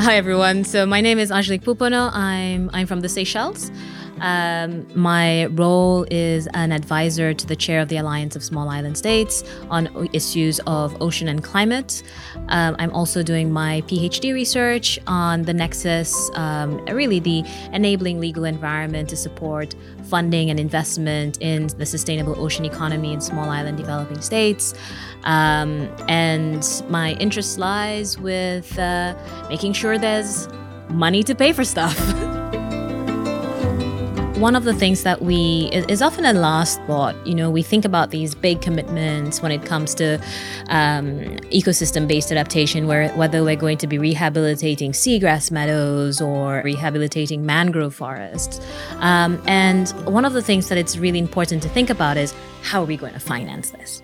Hi 0.00 0.16
everyone. 0.16 0.64
So 0.64 0.86
my 0.86 1.02
name 1.02 1.18
is 1.18 1.30
Angelique 1.30 1.62
Pouponneau. 1.62 2.10
I'm 2.14 2.70
I'm 2.72 2.86
from 2.86 3.02
the 3.02 3.08
Seychelles. 3.10 3.70
Um, 4.20 4.86
my 4.94 5.46
role 5.46 6.06
is 6.10 6.46
an 6.54 6.72
advisor 6.72 7.34
to 7.34 7.46
the 7.46 7.56
chair 7.56 7.80
of 7.80 7.88
the 7.88 7.96
Alliance 7.96 8.36
of 8.36 8.44
Small 8.44 8.68
Island 8.68 8.96
States 8.96 9.42
on 9.70 10.08
issues 10.12 10.60
of 10.66 11.00
ocean 11.00 11.28
and 11.28 11.42
climate. 11.42 12.02
Um, 12.48 12.76
I'm 12.78 12.92
also 12.92 13.22
doing 13.22 13.52
my 13.52 13.82
PhD 13.82 14.32
research 14.32 14.98
on 15.06 15.42
the 15.42 15.54
nexus, 15.54 16.30
um, 16.34 16.84
really 16.86 17.20
the 17.20 17.44
enabling 17.72 18.20
legal 18.20 18.44
environment 18.44 19.08
to 19.10 19.16
support 19.16 19.74
funding 20.04 20.50
and 20.50 20.58
investment 20.58 21.38
in 21.40 21.68
the 21.78 21.86
sustainable 21.86 22.38
ocean 22.38 22.64
economy 22.64 23.12
in 23.12 23.20
small 23.20 23.48
island 23.48 23.78
developing 23.78 24.20
states. 24.20 24.74
Um, 25.24 25.88
and 26.08 26.66
my 26.88 27.12
interest 27.14 27.58
lies 27.58 28.18
with 28.18 28.78
uh, 28.78 29.14
making 29.48 29.74
sure 29.74 29.98
there's 29.98 30.48
money 30.88 31.22
to 31.22 31.34
pay 31.34 31.52
for 31.52 31.64
stuff. 31.64 31.96
one 34.40 34.56
of 34.56 34.64
the 34.64 34.72
things 34.72 35.02
that 35.02 35.20
we 35.20 35.68
is 35.72 36.00
often 36.00 36.24
a 36.24 36.32
last 36.32 36.80
thought. 36.82 37.14
You 37.26 37.34
know, 37.34 37.50
we 37.50 37.62
think 37.62 37.84
about 37.84 38.10
these 38.10 38.34
big 38.34 38.62
commitments 38.62 39.42
when 39.42 39.52
it 39.52 39.64
comes 39.66 39.94
to 39.96 40.14
um, 40.68 41.20
ecosystem-based 41.52 42.32
adaptation, 42.32 42.86
where 42.86 43.10
whether 43.10 43.44
we're 43.44 43.56
going 43.56 43.76
to 43.78 43.86
be 43.86 43.98
rehabilitating 43.98 44.92
seagrass 44.92 45.50
meadows 45.50 46.20
or 46.20 46.62
rehabilitating 46.64 47.44
mangrove 47.44 47.94
forests. 47.94 48.60
Um, 49.00 49.42
and 49.46 49.90
one 50.06 50.24
of 50.24 50.32
the 50.32 50.42
things 50.42 50.68
that 50.70 50.78
it's 50.78 50.96
really 50.96 51.18
important 51.18 51.62
to 51.64 51.68
think 51.68 51.90
about 51.90 52.16
is 52.16 52.34
how 52.62 52.82
are 52.82 52.86
we 52.86 52.96
going 52.96 53.12
to 53.12 53.20
finance 53.20 53.70
this? 53.70 54.02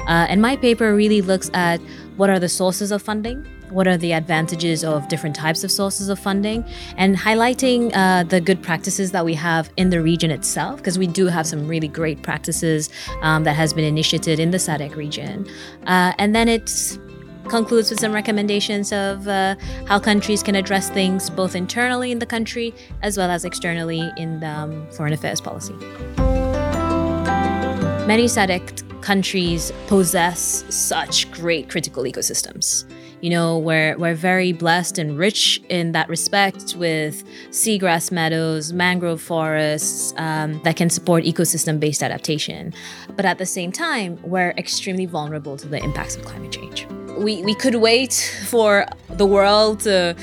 Uh, 0.00 0.26
and 0.28 0.40
my 0.40 0.56
paper 0.56 0.94
really 0.94 1.22
looks 1.22 1.50
at 1.54 1.80
what 2.16 2.30
are 2.30 2.38
the 2.38 2.48
sources 2.48 2.92
of 2.92 3.02
funding, 3.02 3.46
what 3.70 3.86
are 3.86 3.96
the 3.96 4.12
advantages 4.12 4.84
of 4.84 5.08
different 5.08 5.36
types 5.36 5.64
of 5.64 5.70
sources 5.70 6.08
of 6.08 6.18
funding, 6.18 6.64
and 6.96 7.16
highlighting 7.16 7.90
uh, 7.94 8.22
the 8.24 8.40
good 8.40 8.62
practices 8.62 9.12
that 9.12 9.24
we 9.24 9.34
have 9.34 9.70
in 9.76 9.90
the 9.90 10.00
region 10.00 10.30
itself, 10.30 10.76
because 10.76 10.98
we 10.98 11.06
do 11.06 11.26
have 11.26 11.46
some 11.46 11.66
really 11.66 11.88
great 11.88 12.22
practices 12.22 12.90
um, 13.22 13.44
that 13.44 13.54
has 13.54 13.72
been 13.72 13.84
initiated 13.84 14.38
in 14.38 14.50
the 14.50 14.58
SADC 14.58 14.96
region. 14.96 15.46
Uh, 15.86 16.12
and 16.18 16.34
then 16.34 16.48
it 16.48 16.98
concludes 17.48 17.90
with 17.90 17.98
some 17.98 18.12
recommendations 18.12 18.92
of 18.92 19.26
uh, 19.26 19.56
how 19.86 19.98
countries 19.98 20.42
can 20.42 20.54
address 20.54 20.88
things 20.90 21.28
both 21.28 21.56
internally 21.56 22.12
in 22.12 22.18
the 22.20 22.26
country 22.26 22.72
as 23.02 23.16
well 23.16 23.30
as 23.30 23.44
externally 23.44 24.10
in 24.16 24.40
the 24.40 24.46
um, 24.46 24.86
foreign 24.90 25.12
affairs 25.12 25.40
policy. 25.40 25.74
Many 28.06 28.24
SADC 28.24 29.02
countries 29.02 29.72
possess 29.86 30.64
such 30.68 31.30
great 31.32 31.68
critical 31.68 32.04
ecosystems. 32.04 32.84
You 33.20 33.28
know, 33.30 33.58
we're, 33.58 33.98
we're 33.98 34.14
very 34.14 34.52
blessed 34.52 34.98
and 34.98 35.18
rich 35.18 35.60
in 35.68 35.92
that 35.92 36.08
respect 36.08 36.74
with 36.76 37.22
seagrass 37.50 38.10
meadows, 38.10 38.72
mangrove 38.72 39.20
forests 39.20 40.14
um, 40.16 40.60
that 40.62 40.76
can 40.76 40.88
support 40.88 41.24
ecosystem 41.24 41.78
based 41.78 42.02
adaptation. 42.02 42.72
But 43.16 43.26
at 43.26 43.36
the 43.36 43.44
same 43.44 43.72
time, 43.72 44.18
we're 44.22 44.54
extremely 44.56 45.04
vulnerable 45.04 45.58
to 45.58 45.68
the 45.68 45.82
impacts 45.84 46.16
of 46.16 46.24
climate 46.24 46.52
change. 46.52 46.86
We, 47.18 47.42
we 47.42 47.54
could 47.54 47.74
wait 47.74 48.14
for 48.46 48.86
the 49.10 49.26
world 49.26 49.80
to 49.80 50.16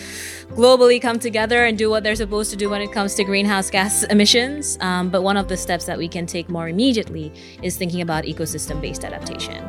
globally 0.51 1.01
come 1.01 1.19
together 1.19 1.65
and 1.65 1.77
do 1.77 1.89
what 1.89 2.03
they're 2.03 2.15
supposed 2.15 2.49
to 2.51 2.57
do 2.57 2.69
when 2.69 2.81
it 2.81 2.91
comes 2.91 3.13
to 3.15 3.23
greenhouse 3.23 3.69
gas 3.69 4.03
emissions. 4.03 4.77
Um, 4.81 5.09
but 5.09 5.21
one 5.21 5.37
of 5.37 5.47
the 5.47 5.57
steps 5.57 5.85
that 5.85 5.97
we 5.97 6.07
can 6.07 6.25
take 6.25 6.49
more 6.49 6.67
immediately 6.67 7.31
is 7.61 7.77
thinking 7.77 8.01
about 8.01 8.23
ecosystem 8.23 8.81
based 8.81 9.03
adaptation. 9.03 9.63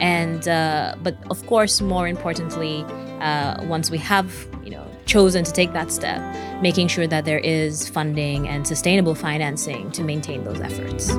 And 0.00 0.48
uh, 0.48 0.96
but 1.02 1.16
of 1.30 1.44
course, 1.46 1.80
more 1.80 2.08
importantly, 2.08 2.84
uh, 3.20 3.64
once 3.64 3.90
we 3.90 3.98
have 3.98 4.46
you 4.64 4.70
know 4.70 4.86
chosen 5.06 5.44
to 5.44 5.52
take 5.52 5.72
that 5.72 5.92
step, 5.92 6.20
making 6.62 6.88
sure 6.88 7.06
that 7.06 7.24
there 7.24 7.38
is 7.38 7.88
funding 7.88 8.48
and 8.48 8.66
sustainable 8.66 9.14
financing 9.14 9.90
to 9.92 10.02
maintain 10.02 10.44
those 10.44 10.60
efforts. 10.60 11.12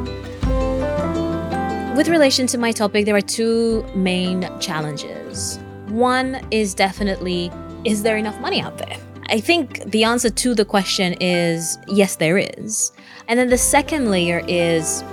With 1.96 2.07
relation 2.07 2.47
to 2.47 2.57
my 2.57 2.72
topic, 2.72 3.06
there 3.06 3.16
are 3.16 3.22
two 3.22 3.85
main 3.94 4.50
challenges. 4.59 5.59
One 5.90 6.41
is 6.50 6.73
definitely 6.73 7.52
is 7.86 8.04
there 8.04 8.18
enough 8.18 8.40
money 8.40 8.62
out 8.62 8.78
there? 8.78 8.98
I 9.30 9.40
think 9.40 9.84
the 9.92 10.04
answer 10.04 10.30
to 10.30 10.54
the 10.54 10.66
question 10.66 11.14
is 11.20 11.78
yes, 11.88 12.18
there 12.18 12.38
is. 12.38 12.92
And 13.28 13.40
then 13.40 13.50
the 13.50 13.58
second 13.58 14.12
layer 14.12 14.44
is 14.48 15.04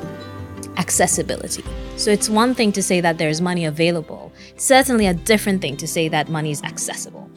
accessibility. 0.77 1.65
So 1.97 2.11
it's 2.11 2.29
one 2.29 2.55
thing 2.55 2.73
to 2.73 2.83
say 2.83 3.01
that 3.01 3.19
there's 3.19 3.41
money 3.41 3.65
available, 3.65 4.33
it's 4.49 4.65
certainly 4.65 5.07
a 5.07 5.15
different 5.15 5.61
thing 5.61 5.77
to 5.77 5.87
say 5.87 6.09
that 6.09 6.29
money 6.29 6.51
is 6.51 6.63
accessible. 6.63 7.31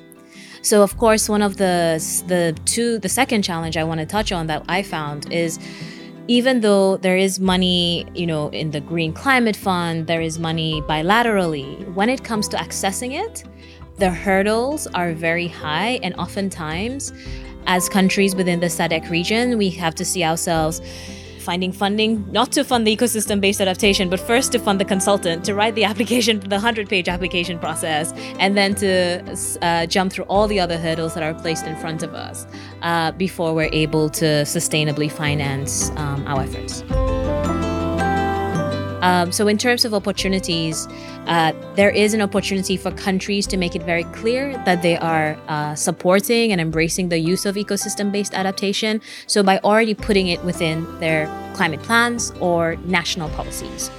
So 0.61 0.81
of 0.81 0.97
course, 0.97 1.27
one 1.27 1.41
of 1.41 1.57
the 1.57 1.99
the 2.27 2.57
two 2.65 2.97
the 2.99 3.09
second 3.09 3.43
challenge 3.43 3.75
I 3.75 3.83
want 3.83 3.99
to 3.99 4.05
touch 4.05 4.31
on 4.31 4.47
that 4.47 4.63
I 4.69 4.81
found 4.81 5.31
is 5.31 5.59
even 6.27 6.61
though 6.61 6.95
there 6.97 7.17
is 7.17 7.39
money, 7.39 8.05
you 8.15 8.25
know, 8.25 8.47
in 8.49 8.71
the 8.71 8.79
Green 8.79 9.11
Climate 9.11 9.57
Fund, 9.57 10.07
there 10.07 10.21
is 10.21 10.39
money 10.39 10.81
bilaterally, 10.83 11.93
when 11.93 12.09
it 12.09 12.23
comes 12.23 12.47
to 12.49 12.57
accessing 12.57 13.11
it, 13.13 13.43
the 13.97 14.09
hurdles 14.09 14.87
are 14.87 15.13
very 15.13 15.47
high, 15.47 15.99
and 16.03 16.15
oftentimes, 16.15 17.13
as 17.67 17.87
countries 17.89 18.35
within 18.35 18.59
the 18.59 18.67
SADC 18.67 19.09
region, 19.09 19.57
we 19.57 19.69
have 19.71 19.95
to 19.95 20.05
see 20.05 20.23
ourselves 20.23 20.81
finding 21.43 21.71
funding 21.71 22.25
not 22.31 22.51
to 22.53 22.63
fund 22.63 22.87
the 22.87 22.95
ecosystem 22.95 23.39
based 23.41 23.61
adaptation, 23.61 24.09
but 24.09 24.19
first 24.19 24.51
to 24.53 24.59
fund 24.59 24.79
the 24.79 24.85
consultant 24.85 25.43
to 25.45 25.53
write 25.53 25.75
the 25.75 25.83
application, 25.91 26.39
the 26.39 26.55
100 26.55 26.89
page 26.89 27.07
application 27.07 27.59
process, 27.59 28.13
and 28.39 28.57
then 28.57 28.73
to 28.75 29.21
uh, 29.61 29.85
jump 29.85 30.11
through 30.11 30.25
all 30.25 30.47
the 30.47 30.59
other 30.59 30.77
hurdles 30.77 31.13
that 31.13 31.23
are 31.23 31.33
placed 31.33 31.65
in 31.65 31.75
front 31.75 32.01
of 32.01 32.13
us 32.13 32.47
uh, 32.81 33.11
before 33.11 33.53
we're 33.53 33.73
able 33.73 34.09
to 34.09 34.43
sustainably 34.43 35.11
finance 35.11 35.91
um, 35.97 36.25
our 36.27 36.41
efforts. 36.41 36.83
Um, 39.03 39.33
so, 39.33 39.49
in 39.49 39.57
terms 39.57 39.83
of 39.83 39.93
opportunities, 39.93 40.87
uh, 41.27 41.51
there 41.75 41.89
is 41.89 42.13
an 42.13 42.21
opportunity 42.21 42.77
for 42.77 42.89
countries 42.89 43.45
to 43.47 43.57
make 43.57 43.75
it 43.75 43.83
very 43.83 44.05
clear 44.05 44.53
that 44.63 44.81
they 44.81 44.97
are 44.97 45.37
uh, 45.49 45.75
supporting 45.75 46.53
and 46.53 46.61
embracing 46.61 47.09
the 47.09 47.19
use 47.19 47.45
of 47.45 47.55
ecosystem 47.55 48.13
based 48.13 48.33
adaptation. 48.33 49.01
So, 49.27 49.43
by 49.43 49.59
already 49.59 49.93
putting 49.93 50.27
it 50.27 50.41
within 50.45 50.87
their 51.01 51.27
climate 51.53 51.83
plans 51.83 52.31
or 52.39 52.77
national 52.85 53.29
policies. 53.31 53.91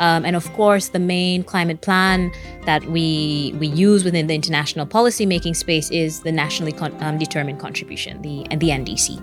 Um, 0.00 0.24
and 0.24 0.34
of 0.34 0.52
course, 0.54 0.88
the 0.88 0.98
main 0.98 1.44
climate 1.44 1.80
plan 1.80 2.32
that 2.66 2.84
we 2.86 3.54
we 3.60 3.68
use 3.68 4.02
within 4.02 4.26
the 4.26 4.34
international 4.34 4.86
policy 4.86 5.24
making 5.24 5.54
space 5.54 5.88
is 5.90 6.20
the 6.22 6.32
nationally 6.32 6.72
con- 6.72 6.96
um, 7.00 7.16
determined 7.16 7.60
contribution, 7.60 8.22
the 8.22 8.44
the 8.56 8.70
NDC. 8.70 9.22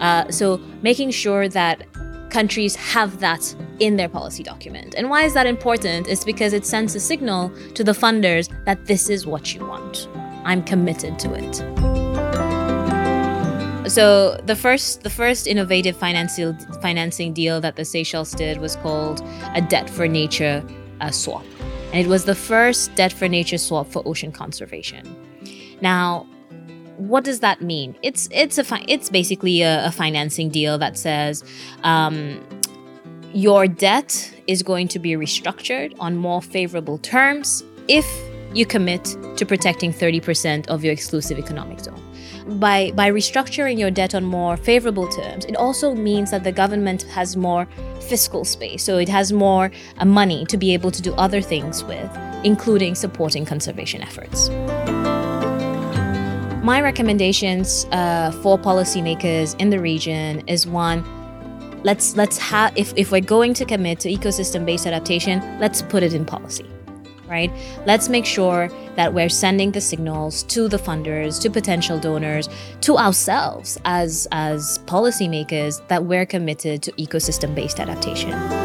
Uh, 0.00 0.30
so 0.30 0.58
making 0.82 1.10
sure 1.10 1.48
that 1.48 1.86
countries 2.34 2.74
have 2.74 3.20
that 3.20 3.54
in 3.78 3.96
their 3.96 4.08
policy 4.08 4.42
document. 4.42 4.96
And 4.98 5.08
why 5.08 5.22
is 5.22 5.34
that 5.34 5.46
important? 5.46 6.08
It's 6.08 6.24
because 6.24 6.52
it 6.52 6.66
sends 6.66 6.92
a 6.96 7.00
signal 7.00 7.52
to 7.74 7.84
the 7.84 7.92
funders 7.92 8.44
that 8.64 8.86
this 8.86 9.08
is 9.08 9.24
what 9.24 9.54
you 9.54 9.64
want. 9.64 10.08
I'm 10.44 10.62
committed 10.64 11.16
to 11.20 11.28
it. 11.32 11.54
So 13.88 14.36
the 14.46 14.56
first 14.56 15.02
the 15.04 15.10
first 15.10 15.46
innovative 15.46 15.96
financial 15.96 16.56
financing 16.82 17.32
deal 17.34 17.60
that 17.60 17.76
the 17.76 17.84
Seychelles 17.84 18.32
did 18.32 18.58
was 18.58 18.74
called 18.76 19.22
a 19.54 19.60
debt 19.60 19.88
for 19.88 20.08
nature 20.08 20.56
uh, 21.00 21.12
swap. 21.12 21.44
And 21.92 22.04
it 22.04 22.08
was 22.08 22.24
the 22.24 22.34
first 22.34 22.92
debt 22.96 23.12
for 23.12 23.28
nature 23.28 23.58
swap 23.58 23.86
for 23.86 24.02
ocean 24.04 24.32
conservation. 24.32 25.04
Now, 25.80 26.26
what 26.96 27.24
does 27.24 27.40
that 27.40 27.60
mean? 27.60 27.96
It's 28.02 28.28
it's 28.30 28.58
a 28.58 28.64
fi- 28.64 28.84
it's 28.88 29.10
basically 29.10 29.62
a, 29.62 29.86
a, 29.86 29.90
financing 29.90 30.48
deal 30.48 30.78
that 30.78 30.96
says 30.96 31.44
um, 31.82 32.40
your 33.32 33.66
debt 33.66 34.32
is 34.46 34.62
going 34.62 34.88
to 34.88 34.98
be 34.98 35.12
restructured 35.12 35.94
on 35.98 36.16
more 36.16 36.40
favorable 36.40 36.98
terms 36.98 37.64
if 37.88 38.06
you 38.54 38.64
commit 38.64 39.16
to 39.36 39.44
protecting 39.44 39.92
30% 39.92 40.68
of 40.68 40.84
your 40.84 40.92
exclusive 40.92 41.38
economic 41.38 41.80
zone. 41.80 42.00
By 42.60 42.92
by 42.92 43.10
restructuring 43.10 43.78
your 43.78 43.90
debt 43.90 44.14
on 44.14 44.24
more 44.24 44.56
favorable 44.56 45.08
terms, 45.08 45.46
it 45.46 45.56
also 45.56 45.94
means 45.94 46.30
that 46.30 46.44
the 46.44 46.52
government 46.52 47.02
has 47.04 47.36
more 47.36 47.66
fiscal 48.00 48.44
space, 48.44 48.84
so 48.84 48.98
it 48.98 49.08
has 49.08 49.32
more 49.32 49.70
uh, 49.98 50.04
money 50.04 50.44
to 50.46 50.56
be 50.56 50.74
able 50.74 50.90
to 50.90 51.00
do 51.00 51.14
other 51.14 51.40
things 51.40 51.82
with, 51.84 52.10
including 52.44 52.94
supporting 52.94 53.46
conservation 53.46 54.02
efforts. 54.02 54.50
My 56.64 56.80
recommendations 56.80 57.84
uh, 57.92 58.30
for 58.42 58.58
policymakers 58.58 59.54
in 59.60 59.68
the 59.68 59.78
region 59.78 60.42
is 60.48 60.66
one, 60.66 61.04
let's 61.82 62.16
let's 62.16 62.38
have 62.38 62.72
if, 62.74 62.94
if 62.96 63.12
we're 63.12 63.20
going 63.20 63.52
to 63.52 63.66
commit 63.66 64.00
to 64.00 64.10
ecosystem-based 64.10 64.86
adaptation, 64.86 65.42
let's 65.60 65.82
put 65.82 66.02
it 66.02 66.14
in 66.14 66.24
policy. 66.24 66.64
Right? 67.28 67.50
Let's 67.84 68.08
make 68.08 68.24
sure 68.24 68.70
that 68.96 69.12
we're 69.12 69.28
sending 69.28 69.72
the 69.72 69.80
signals 69.82 70.42
to 70.44 70.66
the 70.66 70.78
funders, 70.78 71.38
to 71.42 71.50
potential 71.50 72.00
donors, 72.00 72.48
to 72.80 72.96
ourselves 72.96 73.78
as 73.84 74.26
as 74.32 74.78
policymakers 74.86 75.86
that 75.88 76.06
we're 76.06 76.24
committed 76.24 76.82
to 76.84 76.92
ecosystem-based 76.92 77.78
adaptation. 77.78 78.63